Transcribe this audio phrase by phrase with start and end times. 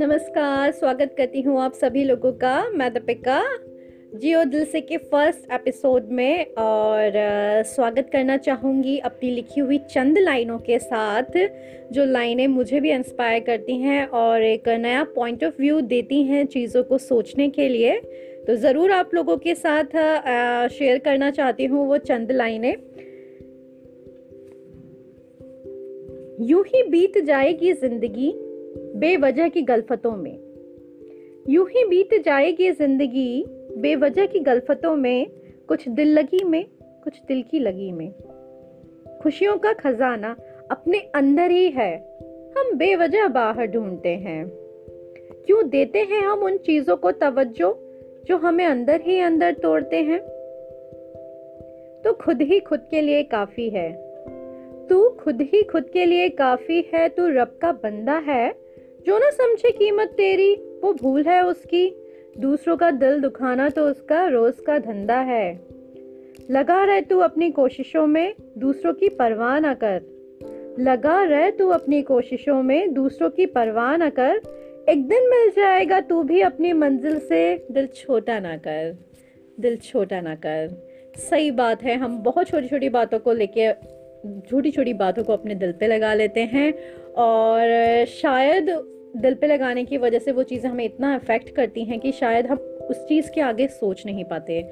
[0.00, 3.40] नमस्कार, स्वागत करती हूँ आप सभी लोगों का, मैं दीपिका।
[4.14, 7.12] जियो दिल से के फ़र्स्ट एपिसोड में और
[7.66, 11.38] स्वागत करना चाहूँगी अपनी लिखी हुई चंद लाइनों के साथ,
[11.92, 16.44] जो लाइनें मुझे भी इंस्पायर करती हैं और एक नया पॉइंट ऑफ़ व्यू देती हैं
[16.46, 17.98] चीज़ों को सोचने के लिए।
[18.46, 19.96] तो ज़रूर आप लोगों के साथ
[20.68, 22.74] शेयर करना चाहती हूँ वो चंद लाइनें।
[26.40, 28.32] यूँ ही बीत जाएगी ज़िंदगी
[28.96, 30.38] बेवजह की गलफतों में।
[31.48, 33.44] यूँ ही बीत जाएगी ज़िंदगी
[33.76, 35.26] बेवजह की गलफतों में,
[35.68, 36.66] कुछ दिल लगी में,
[37.04, 38.12] कुछ दिल की लगी में।
[39.22, 40.36] खुशियों का खजाना
[40.70, 42.18] अपने अंदर ही है,
[42.58, 44.46] हम बेवजह बाहर ढूंढते हैं।
[45.46, 47.78] क्यों देते हैं हम उन चीज़ों को तवज्जो,
[48.26, 50.20] जो हमें अंदर ही अंदर तोड़ते हैं?
[52.02, 53.92] तो खुद ही खुद के लिए काफ़ी है।
[54.86, 58.63] तू खुद ही खुद के लिए काफ़ी है, तू रब का बंदा है
[59.06, 62.00] जो ना समझे कीमत तेरी, वो भूल है उसकी।
[62.38, 65.60] दूसरों का दिल दुखाना तो उसका रोज का धंधा है।
[66.50, 70.02] लगा रह तू अपनी कोशिशों में, दूसरों की परवाह न कर।
[70.78, 74.40] लगा रह तू अपनी कोशिशों में, दूसरों की परवाह न कर।
[74.88, 78.96] एक दिन मिल जाएगा तू भी अपनी मंजिल से। दिल छोटा ना कर।
[79.60, 83.93] दिल छोटा ना कर। सही बात है, हम बहुत छोटी छोटी बातों को लेके
[84.50, 86.72] छोटी छोटी बातों को अपने दिल पे लगा लेते हैं
[87.18, 88.70] और शायद
[89.16, 92.46] दिल पे लगाने की वजह से वो चीज़ें हमें इतना अफेक्ट करती हैं कि शायद
[92.46, 92.58] हम
[92.90, 94.64] उस चीज़ के आगे सोच नहीं पाते।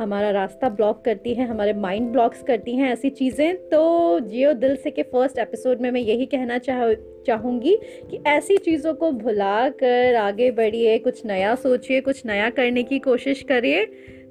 [0.00, 4.74] हमारा रास्ता ब्लॉक करती है, हमारे माइंड ब्लॉक्स करती हैं ऐसी चीज़ें। तो जियो दिल
[4.76, 6.92] से के फ़र्स्ट एपिसोड में मैं यही कहना चाह,
[7.26, 7.76] चाहूँगी
[8.10, 12.98] कि ऐसी चीज़ों को भुला कर आगे बढ़िए, कुछ नया सोचिए, कुछ नया करने की
[12.98, 13.84] कोशिश करिए।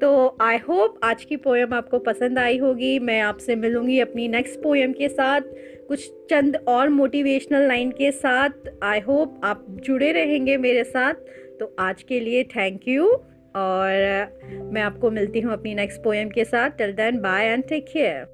[0.00, 4.60] तो आई होप आज की पोएम आपको पसंद आई होगी। मैं आपसे मिलूँगी अपनी नेक्स्ट
[4.62, 5.40] पोएम के साथ,
[5.88, 11.14] कुछ चंद और मोटिवेशनल लाइन के साथ। आई होप आप जुड़े रहेंगे मेरे साथ।
[11.60, 13.08] तो आज के लिए थैंक यू
[13.56, 17.86] और मैं आपको मिलती हूँ अपनी नेक्स्ट पोएम के साथ। Till then bye and take
[17.88, 18.26] care